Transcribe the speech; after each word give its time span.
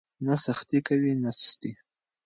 نه 0.25 0.35
سختي 0.45 0.79
کوئ 0.87 1.13
نه 1.23 1.31
سستي. 1.39 1.71